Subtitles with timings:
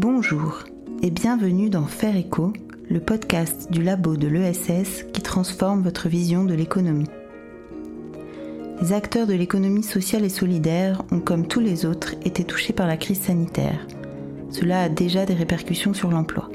[0.00, 0.62] Bonjour
[1.02, 2.52] et bienvenue dans Faire Écho,
[2.88, 7.10] le podcast du labo de l'ESS qui transforme votre vision de l'économie.
[8.80, 12.86] Les acteurs de l'économie sociale et solidaire ont, comme tous les autres, été touchés par
[12.86, 13.88] la crise sanitaire.
[14.50, 16.48] Cela a déjà des répercussions sur l'emploi.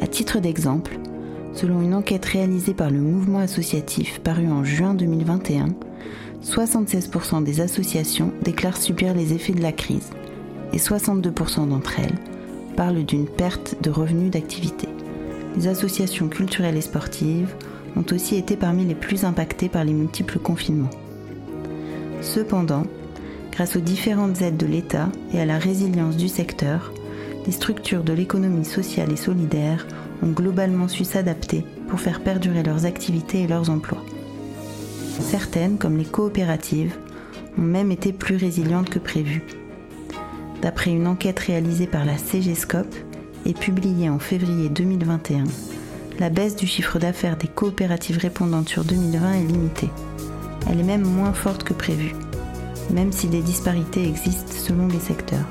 [0.00, 0.98] À titre d'exemple,
[1.52, 5.74] selon une enquête réalisée par le mouvement associatif parue en juin 2021,
[6.42, 10.08] 76% des associations déclarent subir les effets de la crise
[10.72, 12.37] et 62% d'entre elles
[12.78, 14.88] parlent d'une perte de revenus d'activité.
[15.56, 17.52] Les associations culturelles et sportives
[17.96, 20.90] ont aussi été parmi les plus impactées par les multiples confinements.
[22.20, 22.84] Cependant,
[23.50, 26.92] grâce aux différentes aides de l'État et à la résilience du secteur,
[27.46, 29.84] les structures de l'économie sociale et solidaire
[30.22, 34.04] ont globalement su s'adapter pour faire perdurer leurs activités et leurs emplois.
[35.18, 36.96] Certaines, comme les coopératives,
[37.58, 39.42] ont même été plus résilientes que prévu.
[40.62, 42.94] D'après une enquête réalisée par la CGScope
[43.46, 45.44] et publiée en février 2021,
[46.18, 49.90] la baisse du chiffre d'affaires des coopératives répondantes sur 2020 est limitée.
[50.68, 52.12] Elle est même moins forte que prévu,
[52.90, 55.46] même si des disparités existent selon les secteurs.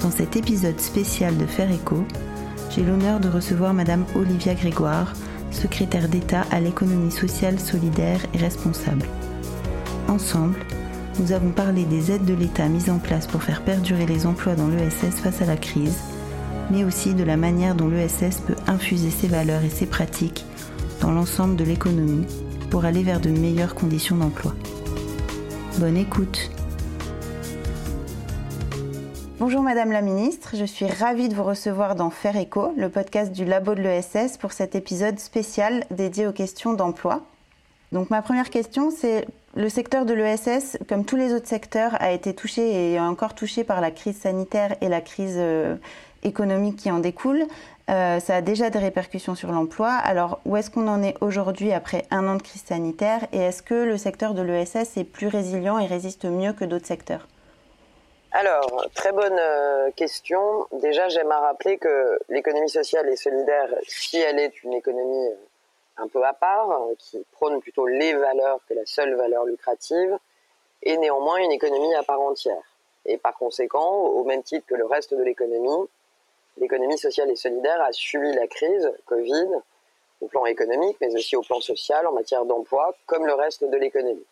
[0.00, 2.04] Dans cet épisode spécial de Faire Écho,
[2.70, 5.12] j'ai l'honneur de recevoir Madame Olivia Grégoire,
[5.52, 9.06] secrétaire d'État à l'économie sociale, solidaire et responsable.
[10.08, 10.58] Ensemble,
[11.18, 14.54] nous avons parlé des aides de l'État mises en place pour faire perdurer les emplois
[14.54, 15.98] dans l'ESS face à la crise,
[16.70, 20.44] mais aussi de la manière dont l'ESS peut infuser ses valeurs et ses pratiques
[21.00, 22.26] dans l'ensemble de l'économie
[22.70, 24.54] pour aller vers de meilleures conditions d'emploi.
[25.78, 26.50] Bonne écoute
[29.38, 33.30] Bonjour Madame la Ministre, je suis ravie de vous recevoir dans Faire Écho, le podcast
[33.30, 37.22] du Labo de l'ESS pour cet épisode spécial dédié aux questions d'emploi.
[37.92, 42.10] Donc ma première question, c'est le secteur de l'ESS, comme tous les autres secteurs, a
[42.10, 45.76] été touché et est encore touché par la crise sanitaire et la crise euh,
[46.24, 47.44] économique qui en découle.
[47.88, 49.90] Euh, ça a déjà des répercussions sur l'emploi.
[49.90, 53.26] Alors, où est-ce qu'on en est aujourd'hui après un an de crise sanitaire?
[53.32, 56.86] Et est-ce que le secteur de l'ESS est plus résilient et résiste mieux que d'autres
[56.86, 57.28] secteurs?
[58.32, 60.40] Alors, très bonne euh, question.
[60.72, 65.28] Déjà, j'aime à rappeler que l'économie sociale et solidaire, si elle est une économie
[65.96, 70.18] un peu à part, qui prône plutôt les valeurs que la seule valeur lucrative,
[70.82, 72.62] est néanmoins une économie à part entière.
[73.06, 75.88] Et par conséquent, au même titre que le reste de l'économie,
[76.58, 79.48] l'économie sociale et solidaire a subi la crise Covid
[80.20, 83.76] au plan économique, mais aussi au plan social, en matière d'emploi, comme le reste de
[83.76, 84.24] l'économie.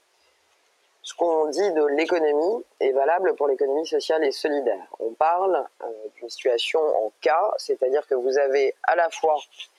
[1.02, 4.86] Ce qu'on dit de l'économie est valable pour l'économie sociale et solidaire.
[5.00, 9.72] On parle euh, d'une situation en cas, c'est-à-dire que vous avez à la fois euh,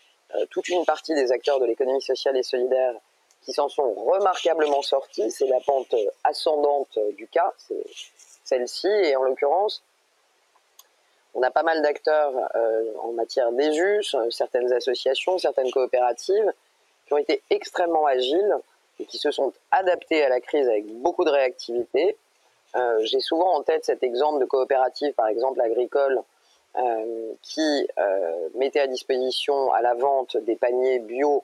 [0.49, 2.93] toute une partie des acteurs de l'économie sociale et solidaire
[3.43, 5.29] qui s'en sont remarquablement sortis.
[5.31, 7.83] C'est la pente ascendante du cas, c'est
[8.43, 8.87] celle-ci.
[8.87, 9.83] Et en l'occurrence,
[11.33, 16.53] on a pas mal d'acteurs euh, en matière d'ESUS, certaines associations, certaines coopératives
[17.07, 18.55] qui ont été extrêmement agiles
[18.99, 22.17] et qui se sont adaptés à la crise avec beaucoup de réactivité.
[22.75, 26.21] Euh, j'ai souvent en tête cet exemple de coopérative, par exemple agricole, euh,
[27.41, 31.43] qui euh, mettait à disposition à la vente des paniers bio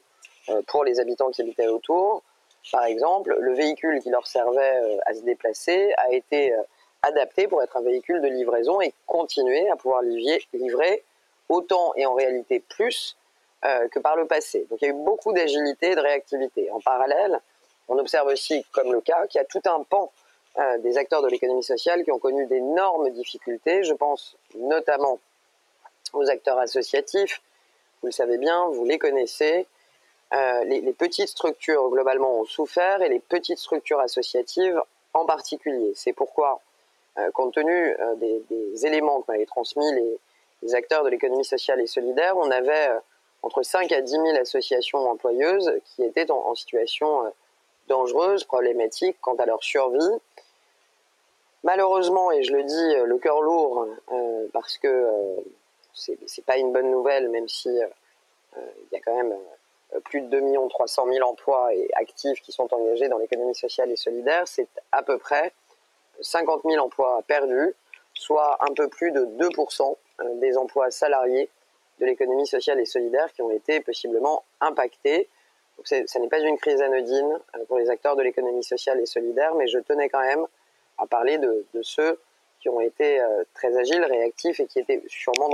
[0.49, 2.23] euh, pour les habitants qui habitaient autour.
[2.71, 6.53] Par exemple, le véhicule qui leur servait à se déplacer a été
[7.01, 11.03] adapté pour être un véhicule de livraison et continuer à pouvoir livrer
[11.47, 13.15] autant et en réalité plus
[13.63, 14.67] que par le passé.
[14.69, 16.69] Donc il y a eu beaucoup d'agilité et de réactivité.
[16.71, 17.39] En parallèle,
[17.87, 20.28] on observe aussi, comme le cas, qu'il y a tout un pan euh,
[20.79, 23.83] des acteurs de l'économie sociale qui ont connu d'énormes difficultés.
[23.83, 25.19] Je pense notamment
[26.13, 27.41] aux acteurs associatifs.
[28.01, 29.67] Vous le savez bien, vous les connaissez.
[30.33, 34.79] Euh, les, petites structures globalement ont souffert et les petites structures associatives
[35.13, 35.91] en particulier.
[35.95, 36.61] C'est pourquoi,
[37.17, 39.91] euh, compte tenu des, éléments que m'avaient transmis
[40.61, 42.89] les, acteurs de l'économie sociale et solidaire, on avait
[43.43, 47.31] entre 5 à 10 000 associations employeuses qui étaient en situation
[47.89, 50.19] dangereuse, problématique quant à leur survie
[51.63, 55.35] Malheureusement, et je le dis euh, le cœur lourd, euh, parce que euh,
[55.93, 59.35] c'est pas une bonne nouvelle, même si il y a quand même
[60.05, 63.97] plus de 2 300 000 emplois et actifs qui sont engagés dans l'économie sociale et
[63.97, 65.51] solidaire, c'est à peu près
[66.21, 67.75] 50 000 emplois perdus,
[68.13, 69.95] soit un peu plus de 2%
[70.39, 71.49] des emplois salariés
[71.99, 75.27] de l'économie sociale et solidaire qui ont été possiblement impactés.
[75.85, 79.67] Ça n'est pas une crise anodine pour les acteurs de l'économie sociale et solidaire, mais
[79.67, 80.45] je tenais quand même
[80.97, 82.19] à parler de, ceux
[82.59, 85.49] qui ont été euh, très agiles, réactifs et qui étaient sûrement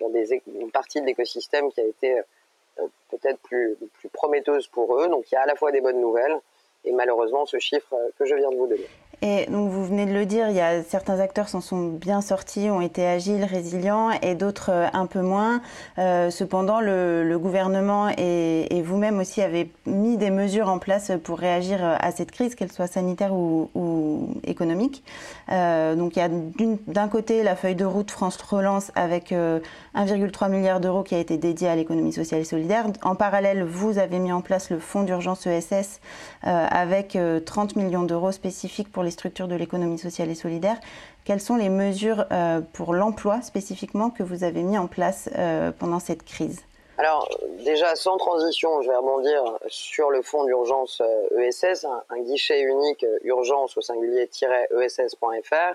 [0.00, 3.76] dans, des, une partie de l'écosystème qui a été euh, peut-être plus,
[4.12, 5.08] prometteuse pour eux.
[5.08, 6.38] Donc il y a à la fois des bonnes nouvelles
[6.84, 8.88] et malheureusement ce chiffre euh, que je viens de vous donner.
[9.20, 12.20] Et donc vous venez de le dire, il y a certains acteurs s'en sont bien
[12.20, 15.60] sortis, ont été agiles, résilients, et d'autres euh, un peu moins.
[15.98, 21.78] Euh, cependant, le, gouvernement et, vous-même aussi avez mis des mesures en place pour réagir
[21.82, 23.68] à cette crise, qu'elle soit sanitaire ou,
[24.44, 25.02] économique.
[25.50, 26.28] Euh, donc il y a
[26.86, 31.36] d'un côté la feuille de route France Relance avec 1,3 milliard d'euros qui a été
[31.36, 32.86] dédié à l'économie sociale et solidaire.
[33.02, 36.00] En parallèle, vous avez mis en place le fonds d'urgence ESS
[36.42, 40.78] avec 30 millions d'euros spécifiques pour les structures de l'économie sociale et solidaire.
[41.24, 45.72] Quelles sont les mesures euh, pour l'emploi spécifiquement que vous avez mis en place euh,
[45.78, 46.62] pendant cette crise?
[46.96, 47.28] Alors
[47.64, 51.00] déjà, sans transition, je vais rebondir sur le fonds d'urgence
[51.36, 55.74] ESS, euh, e un, guichet unique urgence au singulier-ess.fr,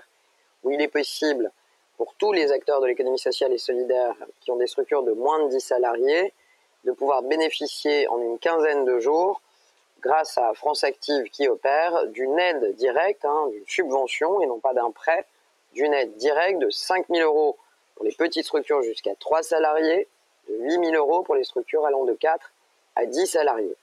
[0.64, 1.50] où il est possible
[1.96, 5.44] pour tous les acteurs de l'économie sociale et solidaire qui ont des structures de moins
[5.44, 6.32] de 10 salariés
[6.84, 9.40] de pouvoir bénéficier en une quinzaine de jours
[10.04, 14.74] grâce à France Active qui opère, d'une aide directe, hein, d'une subvention et non pas
[14.74, 15.24] d'un prêt,
[15.72, 17.56] d'une aide directe de 5 000 euros
[17.94, 20.06] pour les petites structures jusqu'à 3 salariés,
[20.48, 22.52] de 8 000 euros pour les structures allant de 4
[22.96, 23.74] à 10 salariés.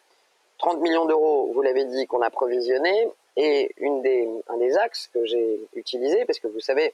[0.60, 5.60] 30 millions d'euros, vous l'avez dit, qu'on a provisionné, et un des axes que j'ai
[5.74, 6.94] utilisé, parce que vous savez,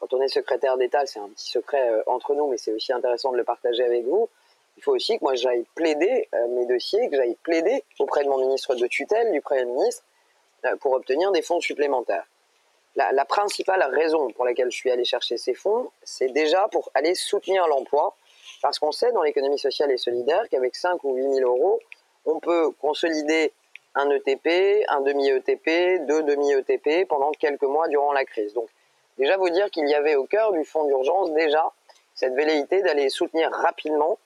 [0.00, 2.92] quand on est secrétaire d'État, c'est un petit secret euh, entre nous, mais c'est aussi
[2.92, 4.28] intéressant de le partager avec vous,
[4.76, 8.28] il faut aussi que moi j'aille plaider euh, mes dossiers, que j'aille plaider auprès de
[8.28, 10.04] mon ministre de tutelle, du Premier ministre,
[10.64, 12.26] euh, pour obtenir des fonds supplémentaires.
[12.96, 17.16] La, principale raison pour laquelle je suis allé chercher ces fonds, c'est déjà pour aller
[17.16, 18.14] soutenir l'emploi,
[18.62, 21.80] parce qu'on sait dans l'économie sociale et solidaire qu'avec 5 ou 8 000 euros,
[22.24, 23.52] on peut consolider
[23.96, 28.54] un ETP, un demi-ETP, deux demi-ETP pendant quelques mois durant la crise.
[28.54, 28.68] Donc
[29.18, 31.72] déjà vous dire qu'il y avait au cœur du fonds d'urgence déjà
[32.14, 34.18] cette velléité d'aller soutenir rapidement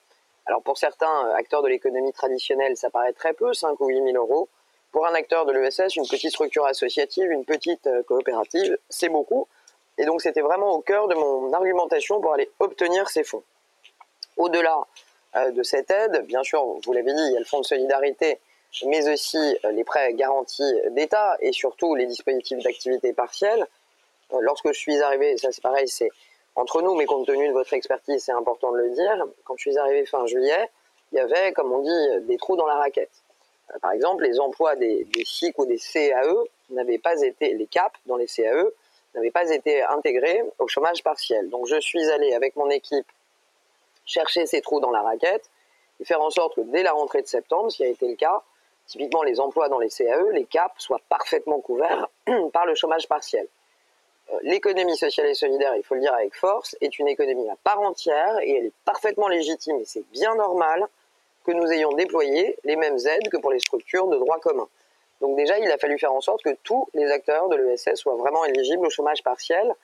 [0.48, 4.12] alors pour certains euh, acteurs de l'économie traditionnelle, ça paraît très peu, 5 ou 8
[4.12, 4.48] 000 euros.
[4.92, 9.46] Pour un acteur de l'ESS, une petite structure associative, une petite euh, coopérative, c'est beaucoup.
[9.98, 13.42] Et donc c'était vraiment au cœur de mon argumentation pour aller obtenir ces fonds.
[14.38, 14.86] Au-delà
[15.36, 17.66] euh, de cette aide, bien sûr, vous l'avez dit, il y a le fonds de
[17.66, 18.40] solidarité,
[18.86, 23.66] mais aussi les prêts garantis d'État et surtout les dispositifs d'activité partielle.
[24.40, 26.10] Lorsque je suis arrivé, ça c'est pareil, c'est
[26.54, 29.70] entre nous, mais compte tenu de votre expertise, c'est important de le dire, quand je
[29.70, 30.70] suis arrivé fin juillet,
[31.12, 33.22] il y avait, comme on dit, des trous dans la raquette.
[33.74, 35.24] Euh, par exemple, les emplois des, des
[35.56, 36.34] ou des CAE
[36.70, 38.66] n'avaient pas été, les CAP dans les CAE,
[39.14, 41.48] n'avaient pas été intégrés au chômage partiel.
[41.48, 43.06] Donc je suis allé avec mon équipe
[44.04, 45.50] chercher ces trous dans la raquette
[46.00, 48.16] et faire en sorte que dès la rentrée de septembre, ce qui a été le
[48.16, 48.42] cas,
[48.86, 52.08] typiquement les emplois dans les CAE, les CAP soient parfaitement couverts
[52.52, 53.46] par le chômage partiel.
[54.42, 57.80] L'économie sociale et solidaire, il faut le dire avec force, est une économie à part
[57.80, 60.86] entière et elle est parfaitement légitime et c'est bien normal
[61.44, 64.68] que nous ayons déployé les mêmes aides que pour les structures de droit commun.
[65.22, 68.16] Donc déjà, il a fallu faire en sorte que tous les acteurs de l'ESS soient
[68.16, 69.74] vraiment éligibles au chômage partiel,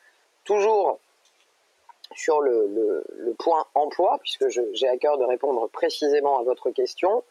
[0.45, 0.99] toujours
[2.15, 3.05] sur le,
[3.39, 7.25] point emploi, puisque j'ai à cœur de répondre précisément à votre question.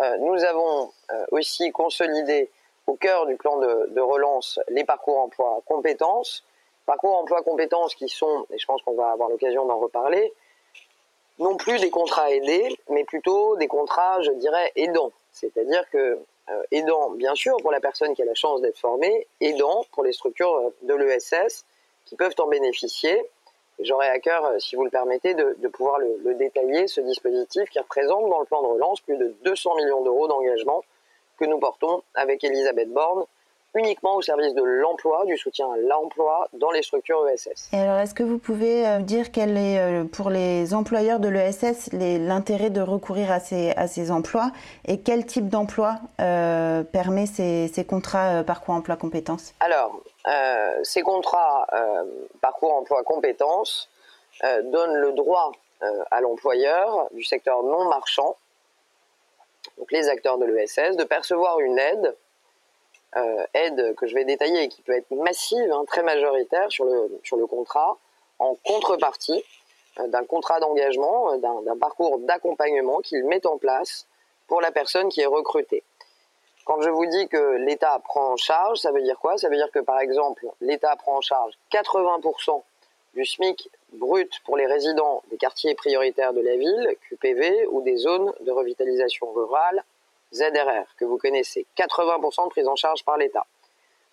[0.00, 2.50] Euh, nous avons euh, aussi consolidé
[2.86, 6.44] au cœur du plan de relance les parcours emploi compétences,
[6.88, 10.32] parcours emploi compétences qui sont, et je pense qu'on va avoir l'occasion d'en reparler,
[11.38, 15.12] non plus des contrats aidés, mais plutôt des contrats, je dirais, aidants.
[15.30, 16.18] C'est-à-dire que
[16.48, 20.02] euh, aidant, bien sûr, pour la personne qui a la chance d'être formée, aidant pour
[20.02, 21.66] les structures de l'ESS
[22.06, 23.22] qui peuvent en bénéficier.
[23.80, 27.68] J'aurais à cœur, euh, si vous le permettez, de, pouvoir le, le, détailler, ce dispositif
[27.68, 30.82] qui représente dans le plan de relance plus de 200 millions d'euros d'engagement
[31.38, 33.26] que nous portons avec Elisabeth Borne
[33.74, 37.70] uniquement au service de l'emploi, du soutien à l'emploi dans les structures ESS.
[37.72, 41.28] Et alors, est-ce que vous pouvez euh, dire quel est euh, pour les employeurs de
[41.28, 44.50] l'ESS l'intérêt de recourir à ces, à ces emplois
[44.86, 49.54] et quel type d'emploi euh, permet ces, ces contrats parcours emploi compétences?
[49.60, 50.00] Alors,
[50.82, 51.66] ces contrats
[52.40, 53.88] parcours emploi compétences
[54.42, 55.52] donnent le droit
[56.10, 58.36] à l'employeur du secteur non marchand,
[59.78, 62.14] donc les acteurs de l'ESS, de percevoir une aide
[63.54, 67.20] aide que je vais détailler et qui peut être massive, hein, très majoritaire sur le,
[67.24, 67.98] sur le contrat,
[68.38, 69.44] en contrepartie
[70.00, 74.06] euh, d'un contrat d'engagement, euh, d'un parcours d'accompagnement qu'il met en place
[74.46, 75.82] pour la personne qui est recrutée.
[76.64, 79.38] Quand je vous dis que l'État prend en charge, ça veut dire quoi?
[79.38, 82.62] Ça veut dire que par exemple, l'État prend en charge 80%
[83.14, 87.96] du SMIC brut pour les résidents des quartiers prioritaires de la ville, QPV, ou des
[87.96, 89.82] zones de revitalisation rurale,
[90.32, 93.46] ZRR, que vous connaissez, 80% de prise en charge par l'État,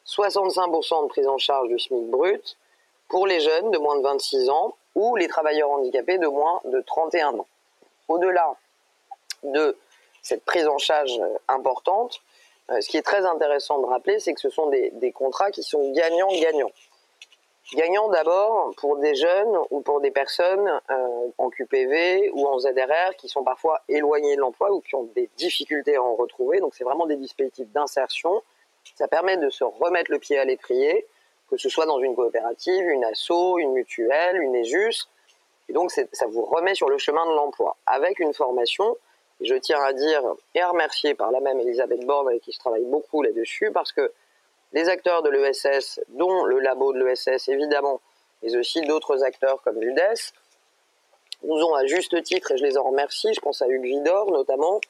[0.07, 2.57] 65% de prise en charge du SMIC brut
[3.07, 6.81] pour les jeunes de moins de 26 ans ou les travailleurs handicapés de moins de
[6.81, 7.47] 31 ans.
[8.07, 8.55] Au-delà
[9.43, 9.77] de
[10.21, 12.21] cette prise en charge importante,
[12.69, 15.63] ce qui est très intéressant de rappeler, c'est que ce sont des, des contrats qui
[15.63, 16.71] sont gagnants-gagnants.
[17.73, 23.15] Gagnant d'abord pour des jeunes ou pour des personnes euh, en QPV ou en ZRR
[23.17, 26.59] qui sont parfois éloignées de l'emploi ou qui ont des difficultés à en retrouver.
[26.59, 28.43] Donc c'est vraiment des dispositifs d'insertion.
[28.95, 31.07] Ça permet de se remettre le pied à l'étrier,
[31.49, 35.09] que ce soit dans une coopérative, une asso, une mutuelle, une ESUS.
[35.67, 38.95] Et donc ça vous remet sur le chemin de l'emploi avec une formation.
[39.41, 40.21] Je tiens à dire
[40.53, 43.91] et à remercier par la même Elisabeth Borne avec qui je travaille beaucoup là-dessus parce
[43.91, 44.13] que
[44.75, 48.01] les acteurs de l'ESS, dont le labo de l'ESS évidemment,
[48.43, 50.33] mais aussi d'autres acteurs comme l'UDES,
[51.43, 54.31] nous ont à juste titre, et je les en remercie, je pense à Hugues Vidor
[54.31, 54.81] notamment,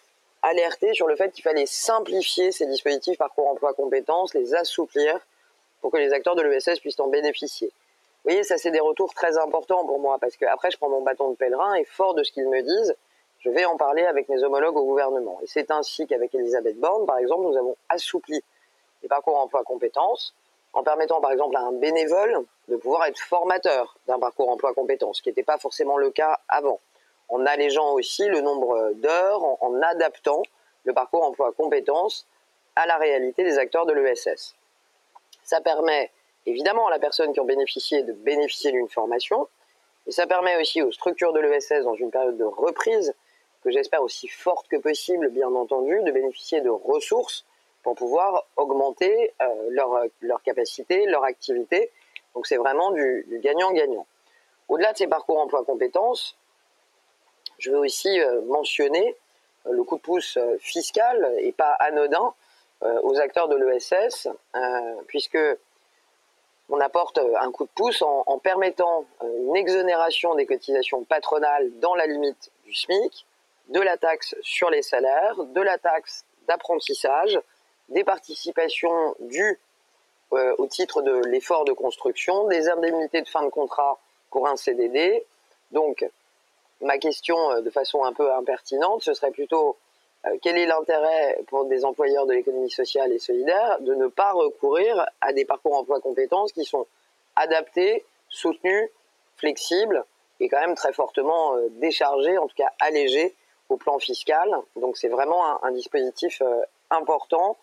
[0.42, 5.20] alerté sur le fait qu'il fallait simplifier ces dispositifs parcours emploi compétences, les assouplir
[5.82, 7.68] pour que les acteurs de l'ESS puissent en bénéficier.
[7.68, 10.90] Vous voyez, ça c'est des retours très importants pour moi parce que après je prends
[10.90, 12.96] mon bâton de pèlerin et fort de ce qu'ils me disent,
[13.40, 15.40] je vais en parler avec mes homologues au gouvernement.
[15.44, 18.44] Et c'est ainsi qu'avec Elisabeth Borne, par exemple, nous avons assoupli
[19.08, 20.34] parcours emploi compétences,
[20.74, 25.18] en permettant par exemple à un bénévole de pouvoir être formateur d'un parcours emploi compétences,
[25.18, 26.80] ce qui n'était pas forcément le cas avant,
[27.30, 30.42] en allégeant aussi le nombre d'heures, en, adaptant
[30.84, 32.28] le parcours emploi compétences
[32.76, 34.56] à la réalité des acteurs de l'ESS.
[35.44, 36.12] Ça permet
[36.46, 39.48] évidemment à la personne qui en bénéficié de bénéficier d'une formation,
[40.08, 43.14] et ça permet aussi aux structures de l'ESS dans une période de reprise,
[43.64, 47.46] que j'espère aussi forte que possible, bien entendu, de bénéficier de ressources
[47.86, 49.70] pour pouvoir augmenter euh,
[50.22, 51.92] leur, capacité, leur activité.
[52.34, 54.08] Donc c'est vraiment du gagnant-gagnant.
[54.70, 56.36] Au-delà de ces parcours emploi-compétences,
[57.60, 59.16] je veux aussi euh, mentionner
[59.68, 62.34] euh, le coup de pouce fiscal et pas anodin
[63.04, 64.28] aux acteurs de l'ESS,
[65.08, 65.40] puisque
[66.70, 72.06] on apporte un coup de pouce en, permettant une exonération des cotisations patronales dans la
[72.06, 73.26] limite du SMIC,
[73.70, 77.40] de la taxe sur les salaires, de la taxe d'apprentissage,
[77.90, 79.60] des participations dues
[80.34, 84.00] euh, au titre de l'effort de construction, des indemnités de fin de contrat
[84.32, 85.24] pour un CDD.
[85.72, 86.06] Donc,
[86.82, 89.78] ma question euh, de façon un peu impertinente, ce serait plutôt
[90.26, 94.32] euh, quel est l'intérêt pour des employeurs de l'économie sociale et solidaire de ne pas
[94.32, 96.88] recourir à des parcours emploi compétences qui sont
[97.36, 98.90] adaptés, soutenus,
[99.38, 100.04] flexibles
[100.40, 103.36] et quand même très fortement déchargés, en tout cas allégés
[103.70, 104.50] au plan fiscal.
[104.76, 106.42] Donc c'est vraiment un, un dispositif
[106.90, 107.58] important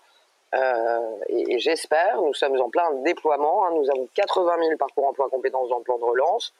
[0.54, 3.66] euh, et, j'espère, nous sommes en plein déploiement.
[3.66, 3.70] Hein.
[3.74, 6.52] nous avons 80 000 parcours emploi compétences dans le plan de relance.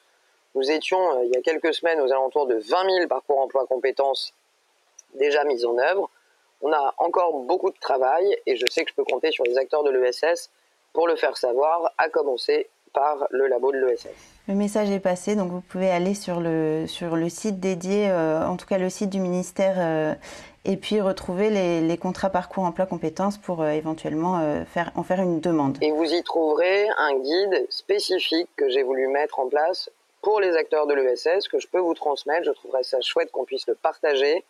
[0.55, 2.61] Nous étions, euh, il y a quelques semaines, aux alentours de 20
[2.97, 4.33] 000 parcours emploi compétences
[5.15, 6.09] déjà mis en œuvre.
[6.61, 9.57] On a encore beaucoup de travail et je sais que je peux compter sur les
[9.57, 10.49] acteurs de l'ESS
[10.93, 14.07] pour le faire savoir, à commencer par le labo de l'ESS.
[14.47, 18.45] Le message est passé, donc vous pouvez aller sur le, sur le site dédié, euh,
[18.45, 19.75] en tout cas le site du ministère
[20.65, 24.63] et puis retrouver les, contrats parcours emploi compétences pour euh, éventuellement euh,
[24.95, 25.77] en faire une demande.
[25.81, 29.89] Et vous y trouverez un guide spécifique que j'ai voulu mettre en place
[30.21, 32.45] pour les acteurs de l'ESS que je peux vous transmettre.
[32.45, 34.43] Je trouverais ça chouette qu'on puisse le partager,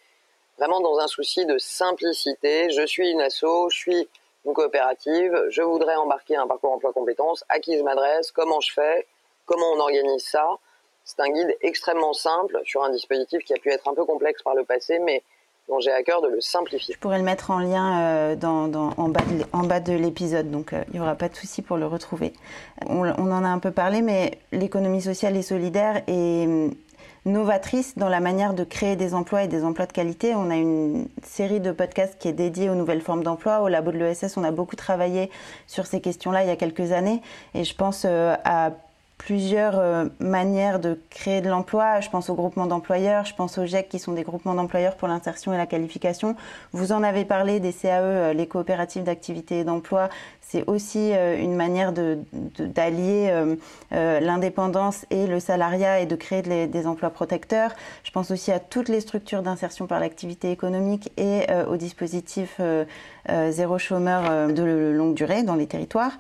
[0.58, 2.70] vraiment dans un souci de simplicité.
[2.70, 4.10] Je suis une asso, je suis
[4.46, 8.72] une coopérative, je voudrais embarquer un parcours emploi compétences, à qui je m'adresse, comment je
[8.74, 9.08] fais,
[9.46, 10.48] comment on organise ça?
[11.06, 14.42] C'est un guide extrêmement simple sur un dispositif qui a pu être un peu complexe
[14.44, 15.24] par le passé, mais
[15.68, 16.94] dont j'ai à cœur de le simplifier.
[16.94, 20.96] Je pourrais le mettre en lien euh, dans, en bas de, l'épisode, donc euh, il
[20.96, 22.34] n'y aura pas de souci pour le retrouver.
[22.86, 26.74] On, en a un peu parlé, mais l'économie sociale et solidaire est hum,
[27.26, 30.36] novatrice dans la manière de créer des emplois et des emplois de qualité.
[30.36, 33.62] On a une série de podcasts qui est dédiée aux nouvelles formes d'emploi.
[33.62, 35.32] Au labo de l'ESS, on a beaucoup travaillé
[35.68, 37.22] sur ces questions-là il y a quelques années,
[37.54, 38.72] et je pense euh, à
[39.18, 42.02] plusieurs euh, manières de créer de l'emploi.
[42.02, 45.08] Je pense au groupement d'employeurs, je pense aux GEC qui sont des groupements d'employeurs pour
[45.08, 46.36] l'insertion et la qualification.
[46.74, 50.10] Vous en avez parlé des CAE, euh, les coopératives d'activité et d'emploi.
[50.42, 53.34] C'est aussi euh, une manière d'allier
[53.92, 57.72] l'indépendance et le salariat et de créer des emplois protecteurs.
[58.04, 62.60] Je pense aussi à toutes les structures d'insertion par l'activité économique et au dispositif
[63.50, 66.14] zéro chômeur de longue durée dans les territoires.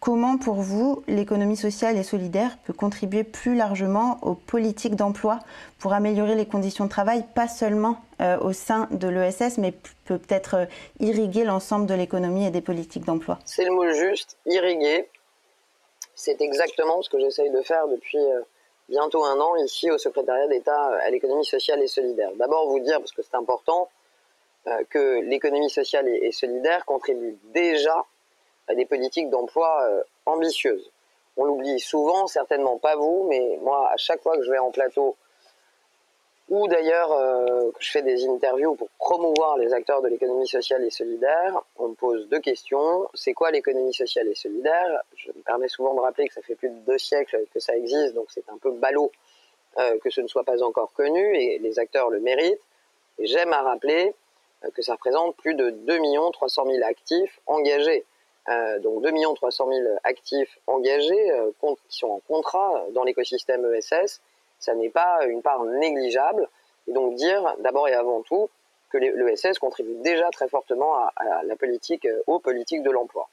[0.00, 5.40] Comment, pour vous, l'économie sociale et solidaire peut contribuer plus largement aux politiques d'emploi
[5.80, 9.72] pour améliorer les conditions de travail, pas seulement euh, au sein de l'ESS, mais
[10.04, 10.66] peut peut-être euh,
[11.00, 13.40] irriguer l'ensemble de l'économie et des politiques d'emploi?
[13.44, 15.08] C'est le mot juste, irriguer.
[16.14, 18.42] C'est exactement ce que j'essaye de faire depuis euh,
[18.88, 22.30] bientôt un an ici au secrétariat d'État à l'économie sociale et solidaire.
[22.36, 23.88] D'abord vous dire, parce que c'est important,
[24.90, 28.04] que l'économie sociale et solidaire contribue déjà
[28.74, 30.90] des politiques d'emploi euh, ambitieuses.
[31.36, 34.70] On l'oublie souvent, certainement pas vous, mais moi, à chaque fois que je vais en
[34.70, 35.16] plateau
[36.48, 40.90] ou d'ailleurs euh, je fais des interviews pour promouvoir les acteurs de l'économie sociale et
[40.90, 43.06] solidaire, on me pose deux questions.
[43.12, 45.02] C'est quoi l'économie sociale et solidaire?
[45.16, 47.76] Je me permets souvent de rappeler que ça fait plus de deux siècles que ça
[47.76, 49.12] existe, donc c'est un peu ballot
[49.78, 52.60] euh, que ce ne soit pas encore connu, et les acteurs le méritent.
[53.18, 54.14] Et j'aime à rappeler
[54.64, 55.98] euh, que ça représente plus de 2
[56.32, 58.04] 300 000 actifs engagés.
[58.48, 64.20] Euh, donc 2 300 000 actifs engagés euh, qui sont en contrat dans l'écosystème ESS
[64.58, 66.48] ça n'est pas une part négligeable.
[66.86, 68.48] Et donc dire d'abord et avant tout
[68.90, 73.28] que l'ESS contribue déjà très fortement à, la politique, euh, aux politiques de l'emploi.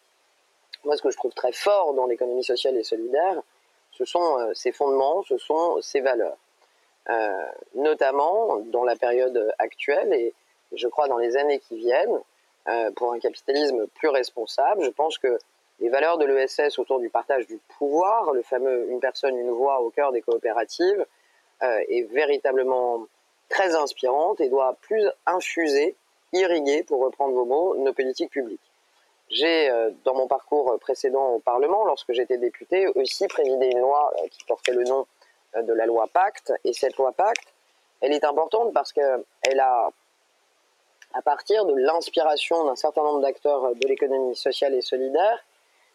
[0.84, 3.42] Moi, ce que je trouve très fort dans l'économie sociale et solidaire,
[3.92, 6.38] ce sont euh, ses fondements, ce sont ses valeurs.
[7.10, 7.46] Euh,
[7.76, 10.34] notamment dans la période actuelle et
[10.74, 12.20] je crois dans les années qui viennent,
[12.96, 15.38] pour un capitalisme plus responsable, je pense que
[15.80, 19.82] les valeurs de l'ESS autour du partage du pouvoir, le fameux une personne, une voix
[19.82, 21.06] au cœur des coopératives,
[21.64, 23.06] euh, est véritablement
[23.50, 25.96] très inspirante et doit plus infuser,
[26.34, 28.72] irriguer, pour reprendre vos mots, nos politiques publiques.
[29.30, 34.12] J'ai, euh, dans mon parcours précédent au Parlement, lorsque j'étais député, aussi présidé une loi
[34.18, 35.06] euh, qui portait le nom
[35.56, 36.52] de la loi Pacte.
[36.66, 37.48] Et cette loi Pacte,
[38.02, 39.90] elle est importante parce qu'elle a,
[41.16, 45.44] à partir de l'inspiration d'un certain nombre d'acteurs de l'économie sociale et solidaire,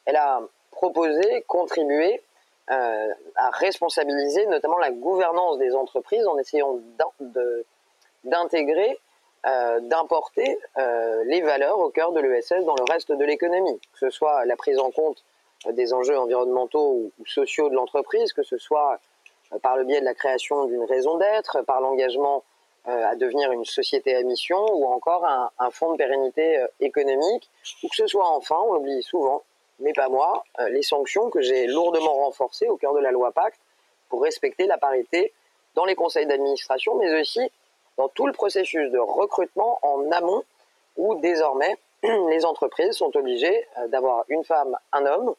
[0.06, 2.22] elle a proposé, contribué
[2.70, 6.78] euh, à responsabiliser notamment la gouvernance des entreprises en essayant
[8.24, 8.98] d'intégrer,
[9.46, 13.98] euh, d'importer euh, les valeurs au cœur de l'ESS dans le reste de l'économie, que
[13.98, 15.22] ce soit la prise en compte
[15.70, 18.98] des enjeux environnementaux ou, sociaux de l'entreprise, que ce soit
[19.62, 22.42] par le biais de la création d'une raison d'être, par l'engagement
[22.84, 27.48] à devenir une société à mission ou encore un, fonds de pérennité économique,
[27.82, 29.42] ou que ce soit enfin, on l'oublie souvent,
[29.80, 33.32] mais pas moi, euh, les sanctions que j'ai lourdement renforcées au cœur de la loi
[33.32, 33.60] Pacte
[34.08, 35.32] pour respecter la parité
[35.74, 37.50] dans les conseils d'administration, mais aussi
[37.96, 40.42] dans tout le processus de recrutement en amont,
[40.96, 45.34] où désormais les entreprises sont obligées euh, d'avoir une femme, un homme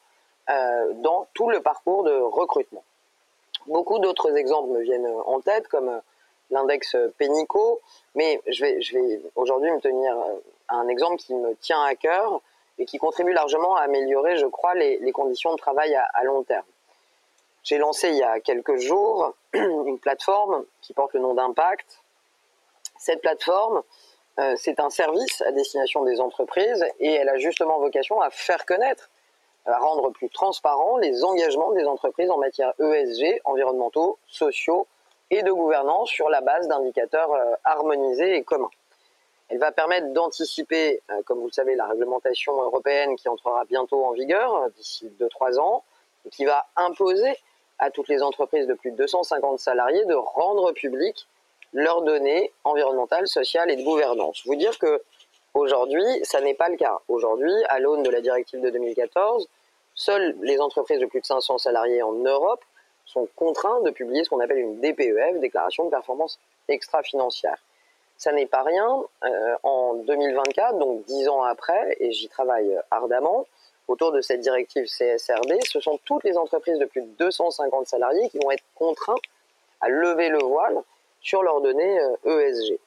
[0.50, 2.84] euh, dans tout le parcours de recrutement.
[3.66, 6.00] Beaucoup d'autres exemples me viennent en tête, comme
[6.52, 7.80] l'index Pénico,
[8.14, 10.16] mais je vais, aujourd'hui me tenir
[10.68, 12.40] à un exemple qui me tient à cœur,
[12.78, 16.64] et qui contribue largement à améliorer, je crois, les, conditions de travail à, long terme.
[17.64, 22.00] J'ai lancé il y a quelques jours une plateforme qui porte le nom d'Impact.
[22.98, 23.82] Cette plateforme,
[24.40, 28.66] euh, c'est un service à destination des entreprises et elle a justement vocation à faire
[28.66, 29.10] connaître,
[29.66, 34.88] à rendre plus transparents les engagements des entreprises en matière ESG, environnementaux, sociaux
[35.32, 38.70] et de gouvernance sur la base d'indicateurs euh, harmonisés et communs.
[39.48, 44.04] Elle va permettre d'anticiper, euh, comme vous le savez, la réglementation européenne qui entrera bientôt
[44.04, 45.82] en vigueur euh, d'ici 2-3 ans
[46.30, 47.36] qui va imposer
[47.78, 51.26] à toutes les entreprises de plus de 250 salariés de rendre public
[51.72, 54.42] leurs données environnementales, sociales et de gouvernance.
[54.44, 55.02] Vous dire que
[55.54, 56.98] aujourd'hui, ça n'est pas le cas.
[57.08, 59.48] Aujourd'hui, à l'aune de la directive de 2014,
[59.94, 62.62] seules les entreprises de plus de 500 salariés en Europe
[63.12, 67.58] sont contraintes de publier ce qu'on appelle une DPEF, déclaration de performance extra-financière
[68.22, 69.02] ça n'est pas rien.
[69.24, 73.46] Euh, en 2024, donc dix ans après, et j'y travaille ardemment,
[73.88, 78.28] autour de cette directive CSRD, ce sont toutes les entreprises de plus de 250 salariés
[78.30, 79.16] qui vont être contraints
[79.80, 80.82] à lever le voile
[81.20, 82.72] sur leurs données ESG.
[82.72, 82.78] Euh, e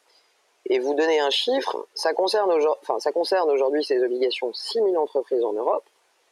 [0.67, 5.83] et vous donnez un chiffre, ça concerne aujourd'hui ces obligations 6 000 entreprises en Europe,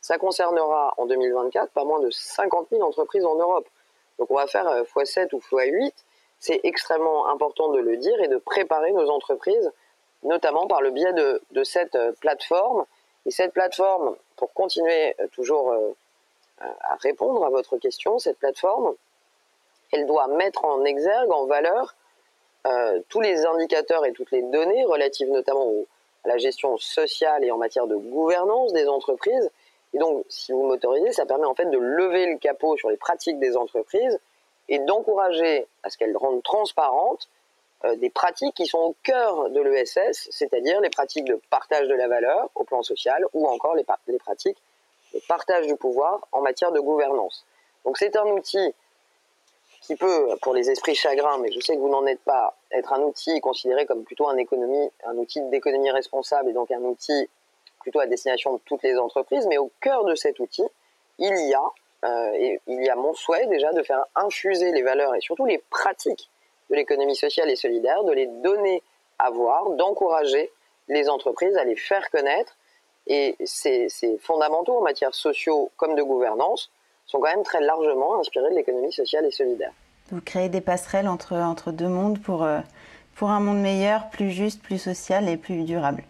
[0.01, 3.67] ça concernera en 2024 pas moins de 50 000 entreprises en Europe.
[4.23, 5.91] Donc on va faire x7 euh, ou x8,
[6.39, 9.69] c'est extrêmement important de le dire et de préparer nos entreprises,
[10.23, 12.85] notamment par le biais de, cette euh, plateforme.
[13.25, 15.73] Et cette plateforme, pour continuer euh, toujours
[16.59, 18.95] à répondre à votre question, cette plateforme,
[19.91, 21.95] elle doit mettre en exergue, en valeur,
[23.09, 25.69] tous les indicateurs et toutes les données relatives notamment
[26.23, 29.51] à la gestion sociale et en matière de gouvernance des entreprises.
[29.93, 32.97] Et donc, si vous m'autorisez, ça permet en fait de lever le capot sur les
[32.97, 34.19] pratiques des entreprises
[34.69, 37.29] et d'encourager à ce qu'elles rendent transparentes
[37.85, 41.95] euh, des pratiques qui sont au cœur de l'ESS, c'est-à-dire les pratiques de partage de
[41.95, 43.83] la valeur au plan social ou encore les,
[44.17, 44.57] pratiques
[45.13, 47.45] de partage du pouvoir en matière de gouvernance.
[47.85, 48.73] Donc c'est un outil
[49.81, 52.93] qui peut, pour les esprits chagrins, mais je sais que vous n'en êtes pas, être
[52.93, 54.37] un outil considéré comme plutôt un
[55.17, 57.27] outil d'économie responsable et donc un outil
[57.83, 60.63] plutôt à destination de toutes les entreprises, mais au cœur de cet outil,
[61.19, 61.63] il y a
[62.05, 65.45] euh, et il y a mon souhait déjà de faire infuser les valeurs et surtout
[65.45, 66.29] les pratiques
[66.69, 68.81] de l'économie sociale et solidaire, de les donner
[69.19, 70.51] à voir, d'encourager
[70.89, 72.57] les entreprises à les faire connaître.
[73.07, 73.87] Et ces,
[74.19, 76.71] fondamentaux en matière sociaux comme de gouvernance
[77.05, 79.71] sont quand même très largement inspirés de l'économie sociale et solidaire.
[80.09, 82.47] vous créez des passerelles entre, entre deux mondes pour,
[83.15, 86.03] pour un monde meilleur, plus juste, plus social et plus durable.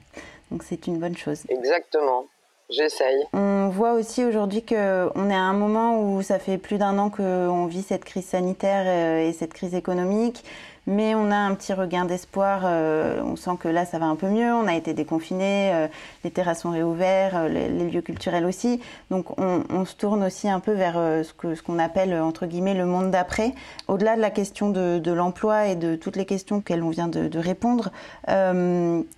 [0.53, 1.41] Donc c'est une bonne chose.
[1.49, 2.27] Exactement.
[2.69, 3.23] J'essaye.
[3.33, 7.09] On voit aussi aujourd'hui qu'on est à un moment où ça fait plus d'un an
[7.09, 8.87] qu'on vit cette crise sanitaire
[9.19, 10.45] et cette crise économique
[10.85, 12.61] mais on a un petit regain d'espoir.
[12.65, 14.53] Euh, on sent que là, ça va un peu mieux.
[14.53, 15.87] On a été déconfinés, euh,
[16.23, 18.81] les terrasses sont réouvertes, euh, les, lieux culturels aussi.
[19.09, 22.73] Donc, on, se tourne aussi un peu vers ce que ce qu'on appelle entre guillemets
[22.73, 23.53] le monde d'après.
[23.87, 27.39] Au-delà de la question de, l'emploi et de toutes les questions qu'elle vient de, de
[27.39, 27.91] répondre,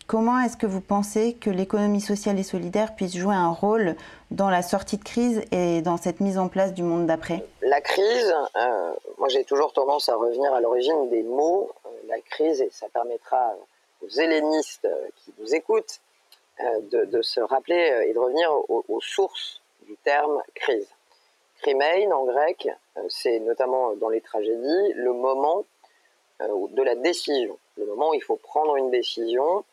[0.08, 3.96] comment est-ce que vous pensez que l'économie sociale et solidaire puisse jouer un rôle
[4.32, 7.82] dans la sortie de crise et dans cette mise en place du monde d'après La
[7.82, 11.72] crise, euh, moi j'ai toujours tendance à revenir à l'origine des mots.
[11.86, 13.56] Euh, la crise, et ça permettra
[14.02, 16.00] aux hellénistes euh, qui nous écoutent
[16.92, 20.88] de, se rappeler et de revenir aux, sources du terme crise.
[21.62, 22.70] Crimein en grec,
[23.10, 25.66] c'est notamment dans les tragédies le moment
[26.40, 29.66] de la décision, le moment où il faut prendre une décision.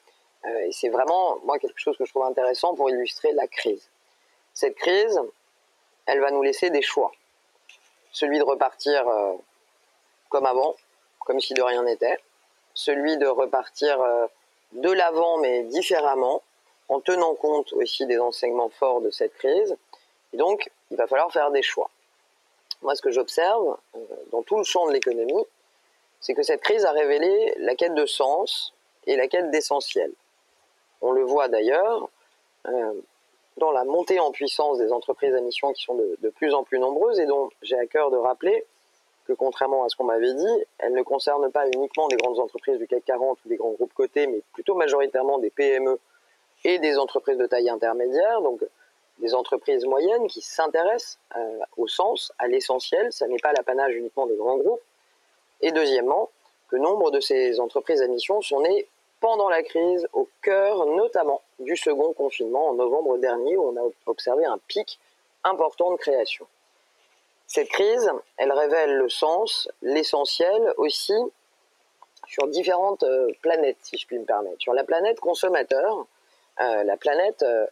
[0.45, 3.89] et c'est vraiment, moi, quelque chose que je trouve intéressant pour illustrer la crise.
[4.55, 5.21] Cette crise,
[6.07, 7.13] elle va nous laisser des choix.
[8.13, 9.35] Celui de repartir euh,
[10.29, 10.75] comme avant,
[11.21, 12.19] comme si de rien n'était.
[12.75, 14.27] Celui de repartir euh,
[14.73, 16.43] de l'avant, mais différemment,
[16.89, 19.77] en tenant compte aussi des enseignements forts de cette crise.
[20.33, 21.91] Et donc, il va falloir faire des choix.
[22.83, 23.99] Moi, ce que j'observe euh,
[24.33, 25.47] dans tout le champ de l'économie,
[26.21, 28.75] c'est que cette crise a révélé la quête de sens
[29.07, 30.13] et la quête d'essentiel.
[31.01, 32.09] On le voit d'ailleurs,
[33.59, 36.79] dans la montée en puissance des entreprises à mission qui sont de, plus en plus
[36.79, 38.65] nombreuses et dont j'ai à cœur de rappeler
[39.27, 42.79] que contrairement à ce qu'on m'avait dit, elles ne concernent pas uniquement des grandes entreprises
[42.79, 45.99] du CAC 40 ou des grands groupes cotés, mais plutôt majoritairement des PME
[46.65, 48.61] et des entreprises de taille intermédiaire, donc
[49.19, 54.27] des entreprises moyennes qui s'intéressent euh, au sens, à l'essentiel, ça n'est pas l'apanage uniquement
[54.27, 54.81] des grands groupes.
[55.61, 56.31] Et deuxièmement,
[56.69, 58.89] que nombre de ces entreprises à mission sont nées
[59.23, 63.89] pendant la crise, au cœur notamment du second confinement en novembre dernier, où on a
[64.07, 64.99] observé un pic
[65.45, 66.47] important de création.
[67.47, 71.15] Cette crise, elle révèle le sens, l'essentiel aussi
[72.27, 74.57] sur différentes euh, planètes, si je puis me permettre.
[74.59, 76.05] Sur la planète consommateur,
[76.61, 77.67] euh, la planète euh,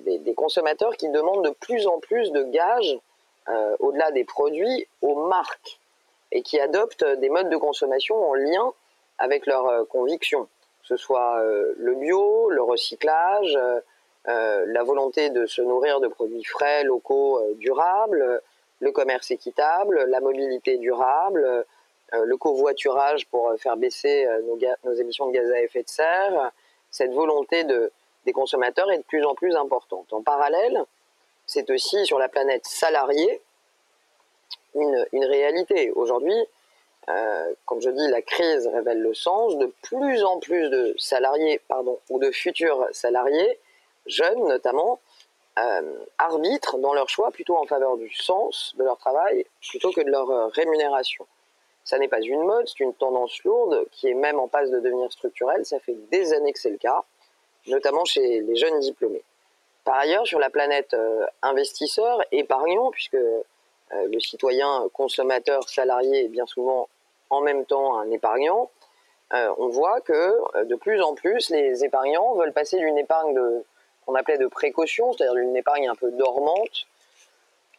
[0.00, 2.98] des, consommateurs qui demandent de plus en plus de gages,
[3.78, 5.78] au-delà des produits, aux marques,
[6.32, 8.74] et qui adoptent des modes de consommation en lien
[9.16, 10.48] avec leurs convictions
[10.88, 13.80] ce soit euh, le bio, le recyclage, euh,
[14.28, 18.40] euh, la volonté de se nourrir de produits frais, locaux, durables,
[18.80, 21.64] le commerce équitable, la mobilité durable,
[22.12, 24.26] le covoiturage pour faire baisser
[24.84, 26.52] nos, émissions de gaz à effet de serre,
[26.90, 30.12] cette volonté des consommateurs est de plus en plus importante.
[30.12, 30.84] En parallèle,
[31.46, 33.40] c'est aussi sur la planète salariée
[34.74, 35.90] une, une réalité.
[35.92, 36.36] Aujourd'hui,
[37.08, 39.56] euh, comme je dis, la crise révèle le sens.
[39.56, 43.58] De plus en plus de salariés, pardon, ou de futurs salariés,
[44.06, 45.00] jeunes notamment,
[45.58, 50.00] euh, arbitrent dans leur choix plutôt en faveur du sens de leur travail plutôt que
[50.02, 51.26] de leur euh, rémunération.
[51.84, 54.78] Ça n'est pas une mode, c'est une tendance lourde qui est même en passe de
[54.78, 55.64] devenir structurelle.
[55.64, 57.02] Ça fait des années que c'est le cas,
[57.66, 59.24] notamment chez les jeunes diplômés.
[59.84, 60.94] Par ailleurs, sur la planète
[61.40, 63.16] investisseur, épargnant, puisque
[63.90, 66.90] le citoyen consommateur salarié est bien souvent
[67.30, 68.70] en même temps un épargnant,
[69.34, 73.38] euh, on voit que euh, de plus en plus les épargnants veulent passer d'une épargne
[74.06, 76.86] qu'on appelait de précaution, c'est-à-dire d'une épargne un peu dormante,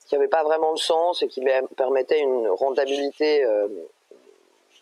[0.08, 1.44] qui n'avait pas vraiment de sens et qui
[1.76, 3.68] permettait une rentabilité euh,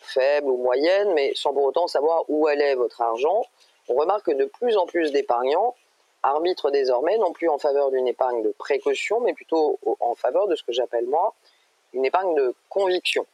[0.01, 3.43] faible ou moyenne, mais sans pour autant savoir où allait votre argent.
[3.89, 5.75] On remarque que de plus en plus d'épargnants
[6.23, 10.55] arbitrent désormais non plus en faveur d'une épargne de précaution, mais plutôt en faveur de
[10.55, 11.33] ce que j'appelle moi
[11.93, 13.25] une épargne de conviction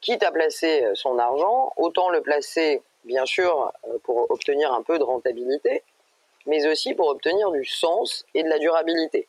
[0.00, 4.82] quitte à placer euh, son argent, autant le placer, bien sûr, euh, pour obtenir un
[4.82, 5.82] peu de rentabilité,
[6.46, 9.26] mais aussi pour obtenir du sens et de la durabilité.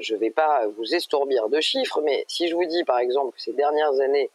[0.00, 3.36] Je ne vais pas vous estourbir de chiffres, mais si je vous dis par exemple
[3.36, 4.30] que ces dernières années,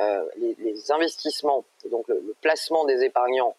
[0.00, 3.56] euh, les, investissements, donc le, placement des épargnants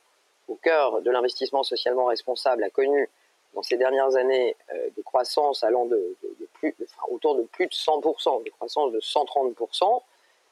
[0.47, 3.09] au cœur de l'investissement socialement responsable a connu
[3.53, 4.55] dans ces dernières années
[4.95, 6.15] des croissances allant de,
[6.53, 6.75] plus,
[7.09, 10.01] autour de plus de 100%, des croissances de 130%,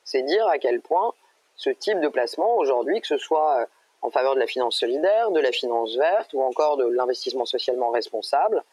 [0.03, 1.13] c'est dire à quel point
[1.55, 3.65] ce type de placement aujourd'hui, que ce soit euh,
[4.01, 7.91] en faveur de la finance solidaire, de la finance verte ou encore de l'investissement socialement
[7.91, 8.63] responsable,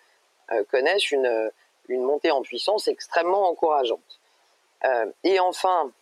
[0.52, 1.50] euh, connaissent une,
[1.88, 4.20] une, montée en puissance extrêmement encourageante.
[4.86, 5.92] Euh, et enfin,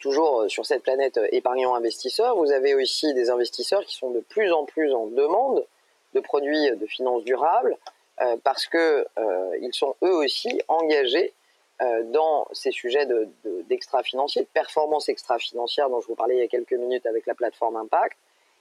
[0.00, 4.64] toujours sur cette planète épargnant-investisseur, vous avez aussi des investisseurs qui sont de plus en
[4.64, 5.64] plus en demande
[6.14, 7.76] de produits de finance durable
[8.44, 11.34] parce qu'ils sont eux aussi engagés
[11.80, 13.06] dans ces sujets
[13.68, 17.26] d'extra-financiers, de, de performance extra-financière dont je vous parlais il y a quelques minutes avec
[17.26, 18.16] la plateforme Impact,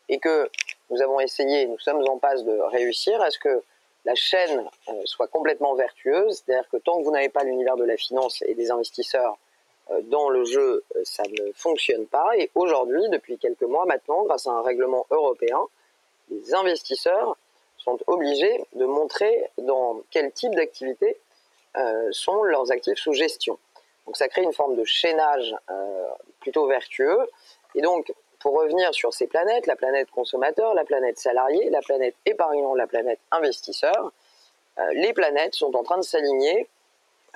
[0.10, 0.50] et que
[0.90, 3.64] nous avons essayé, nous sommes en passe de réussir à ce que
[4.06, 7.86] la chaîne euh, soit complètement vertueuse, c'est-à-dire que tant que vous n'avez pas l'univers de
[7.86, 9.38] la finance et des investisseurs
[9.92, 12.30] euh, dans le jeu, euh, ça ne fonctionne pas.
[12.38, 15.60] Et aujourd'hui, depuis quelques mois maintenant, grâce à un règlement européen,
[16.30, 17.38] les investisseurs
[17.78, 21.18] sont obligés de montrer dans quel type d'activité
[22.12, 23.58] sont leurs actifs sous gestion.
[24.06, 25.56] Donc ça crée une forme de chaînage
[26.40, 27.30] plutôt vertueux.
[27.76, 32.16] Et donc pour revenir sur ces planètes, la planète consommateur, la planète salarié, la planète
[32.26, 34.12] épargnant, la planète investisseur,
[34.80, 36.68] euh, les planètes sont en train de s'aligner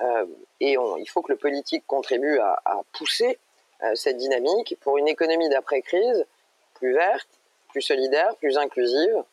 [0.00, 0.26] euh,
[0.60, 3.38] et il faut que le politique contribue à, pousser
[3.82, 6.26] euh, cette dynamique pour une économie d'après-crise
[6.74, 7.28] plus verte,
[7.70, 9.24] plus solidaire, plus inclusive,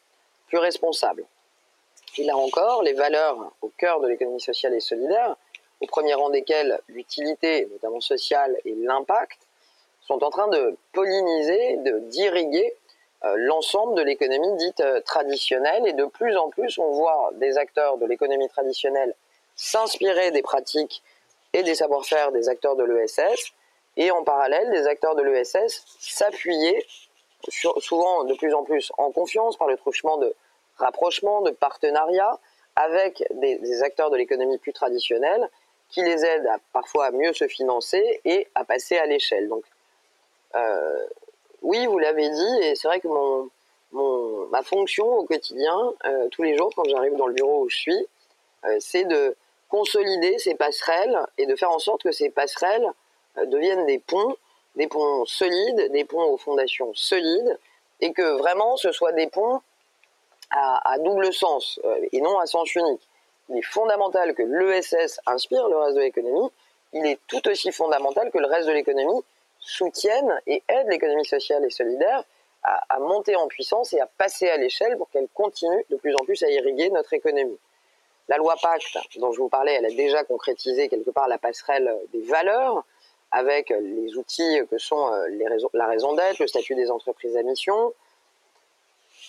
[0.48, 1.26] plus responsable.
[2.17, 5.36] Et là encore, les valeurs au cœur de l'économie sociale et solidaire,
[5.82, 9.39] au premier rang desquelles l'utilité, notamment sociale, et l'impact,
[10.01, 12.73] sont en train de polliniser, de d'irriguer
[13.23, 15.88] euh, l'ensemble de l'économie dite euh, traditionnelle.
[15.88, 19.13] Et de plus en plus on voit des acteurs de l'économie traditionnelle
[19.56, 21.01] s'inspirer des pratiques
[21.54, 23.54] et des savoir-faire des acteurs de l'ESS
[23.97, 26.86] et en parallèle des acteurs de l'ESS s'appuyer
[27.49, 30.36] souvent de plus en plus en confiance par le truchement de
[30.78, 32.40] rapprochement, de partenariat
[32.76, 35.50] avec des, acteurs de l'économie plus traditionnelle
[35.90, 39.48] qui les aident à, parfois à mieux se financer et à passer à l'échelle.
[39.48, 39.64] Donc
[40.56, 41.06] euh,
[41.62, 43.50] oui, vous l'avez dit, et c'est vrai que mon,
[44.50, 47.78] ma fonction au quotidien, euh, tous les jours quand j'arrive dans le bureau où je
[47.78, 48.08] suis,
[48.66, 49.36] euh, c'est de
[49.70, 52.88] consolider ces passerelles et de faire en sorte que ces passerelles
[53.48, 54.36] deviennent des ponts,
[54.76, 57.60] des ponts solides, des ponts aux fondations solides,
[58.00, 59.62] et que vraiment ce soit des ponts
[60.56, 61.80] à, double sens
[62.12, 63.02] et non à sens unique.
[63.50, 66.50] Il est fondamental que l'ESS inspire le reste de l'économie,
[66.94, 69.22] il est tout aussi fondamental que le reste de l'économie
[69.60, 72.24] soutiennent et aident l'économie sociale et solidaire
[72.63, 76.24] à, monter en puissance et à passer à l'échelle pour qu'elle continue de plus en
[76.26, 77.60] plus à irriguer notre économie.
[78.28, 81.94] La loi Pacte, dont je vous parlais, elle a déjà concrétisé quelque part la passerelle
[82.12, 82.84] des valeurs
[83.32, 85.28] avec les outils que sont euh,
[85.74, 87.94] la raison d'être, le statut des entreprises à mission.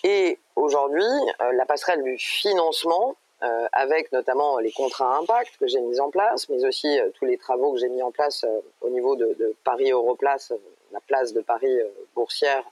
[0.09, 1.03] Et aujourd'hui,
[1.41, 5.99] euh, la passerelle du financement, euh, avec notamment les contrats à impact que j'ai mis
[5.99, 8.47] en place, mais aussi euh, tous les travaux que j'ai mis en place
[8.83, 10.53] au niveau de, Paris Europlace,
[10.93, 11.77] la place de Paris
[12.15, 12.63] boursière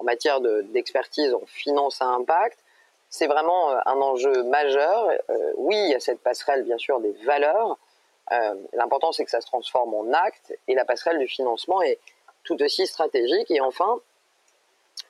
[0.00, 2.58] en matière d'expertise en finance à impact.
[3.10, 5.08] C'est vraiment un enjeu majeur.
[5.58, 7.78] oui, il y a cette passerelle, bien sûr, des valeurs.
[8.72, 10.52] L'important, c'est que ça se transforme en acte.
[10.66, 12.00] Et la passerelle du financement est
[12.42, 13.50] tout aussi stratégique.
[13.52, 14.00] Et enfin,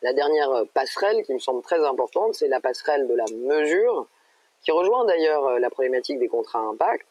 [0.03, 4.09] la dernière passerelle qui me semble très importante, c'est la passerelle de la mesure
[4.63, 7.07] qui rejoint d'ailleurs euh, la problématique des contrats à impact,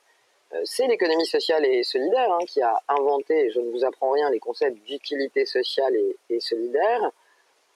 [0.54, 4.30] euh, c'est l'économie sociale et solidaire hein, qui a inventé, je ne vous apprends rien,
[4.30, 5.94] les concepts d'utilité sociale
[6.30, 7.12] et, solidaire,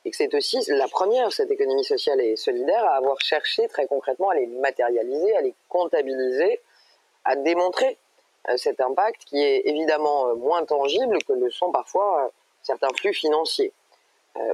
[0.04, 3.88] et que c'est aussi la première, cette économie sociale et solidaire, à avoir cherché très
[3.88, 6.62] concrètement à les matérialiser, à les comptabiliser,
[7.24, 7.98] à démontrer
[8.50, 13.74] euh, cet impact qui est évidemment moins tangible que le sont parfois certains flux financiers.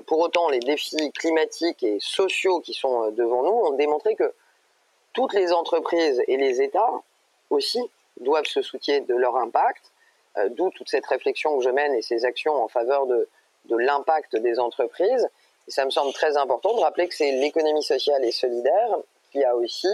[0.05, 4.31] Pour autant, les défis climatiques et sociaux qui sont devant nous ont démontré que
[5.13, 6.91] toutes les entreprises et les États
[7.49, 7.81] aussi
[8.19, 9.91] doivent se soucier de leur impact,
[10.37, 13.27] euh, d'où toute cette réflexion que je mène et ces actions en faveur de,
[13.65, 15.27] de l'impact des entreprises.
[15.67, 18.97] Et ça me semble très important de rappeler que c'est l'économie sociale et solidaire
[19.31, 19.89] qui a aussi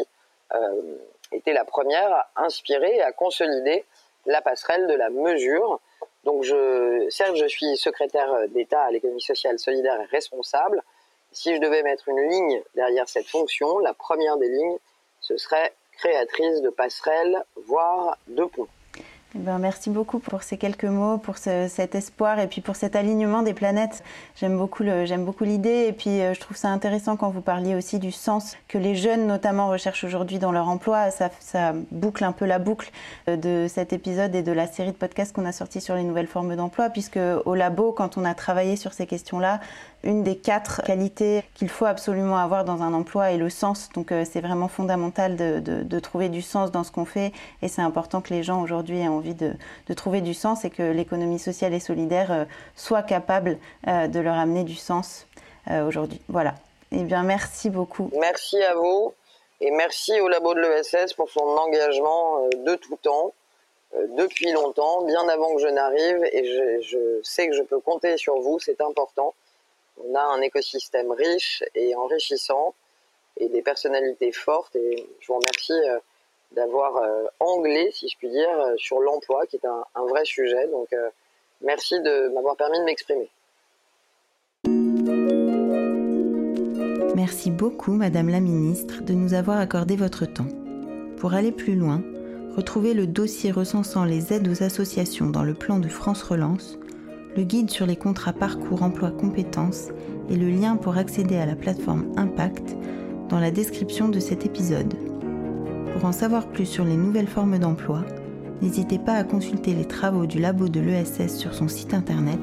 [0.54, 0.98] euh,
[1.32, 3.86] été la première à inspirer et à consolider
[4.26, 5.80] la passerelle de la mesure.
[6.28, 10.84] Donc, je, certes, je suis secrétaire d'État à l'économie sociale solidaire et responsable.
[11.32, 14.78] Si je devais mettre une ligne derrière cette fonction, la première des lignes,
[15.22, 18.68] ce serait créatrice de passerelles, voire de ponts.
[19.36, 22.96] Eh ben, merci beaucoup pour ces quelques mots, pour cet espoir et puis pour cet
[22.96, 24.02] alignement des planètes.
[24.38, 24.84] J'aime beaucoup,
[25.44, 28.78] l'idée et puis euh, je trouve ça intéressant quand vous parliez aussi du sens que
[28.78, 31.12] les jeunes notamment recherchent aujourd'hui dans leur emploi.
[31.12, 32.90] Ça, ça, boucle un peu la boucle
[33.28, 36.04] euh, de cet épisode et de la série de podcasts qu'on a sorti sur les
[36.04, 39.60] nouvelles formes d'emploi, puisque au labo, quand on a travaillé sur ces questions-là,
[40.08, 43.90] une des quatre qualités qu'il faut absolument avoir dans un emploi est le sens.
[43.94, 47.82] Donc euh, c'est vraiment fondamental de, trouver du sens dans ce qu'on fait et c'est
[47.82, 49.54] important que les gens aujourd'hui aient envie de,
[49.96, 52.46] trouver du sens et que l'économie sociale et solidaire euh,
[52.78, 55.28] soit capable euh, de leur amener du sens
[55.86, 56.22] aujourd'hui.
[56.30, 56.56] Voilà.
[56.94, 58.10] Eh bien, merci beaucoup.
[58.18, 59.14] Merci à vous
[59.60, 63.34] et merci au labo de l'ESS pour son engagement de tout temps
[64.16, 68.40] depuis longtemps, bien avant que je n'arrive, et je, sais que je peux compter sur
[68.40, 69.34] vous, c'est important.
[70.04, 72.74] On a un écosystème riche et enrichissant
[73.38, 74.76] et des personnalités fortes.
[74.76, 76.00] Et je vous remercie euh,
[76.52, 77.02] d'avoir
[77.40, 80.68] anglais, si je puis dire, sur l'emploi, qui est un, un, vrai sujet.
[80.68, 80.88] Donc,
[81.60, 83.30] merci de m'avoir permis de m'exprimer.
[87.18, 90.48] Merci beaucoup, Madame la Ministre, de nous avoir accordé votre temps.
[91.18, 92.04] Pour aller plus loin,
[92.56, 96.78] retrouvez le dossier recensant les aides aux associations dans le plan de France Relance,
[97.38, 99.90] le guide sur les contrats parcours emploi compétences
[100.30, 102.76] et le lien pour accéder à la plateforme Impact
[103.30, 104.96] dans la description de cet épisode.
[105.94, 108.04] Pour en savoir plus sur les nouvelles formes d'emploi,
[108.64, 112.40] n'hésitez pas à consulter les travaux du labo de l'ESS sur son site internet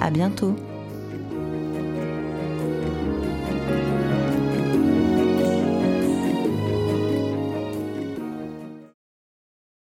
[0.01, 0.55] À bientôt!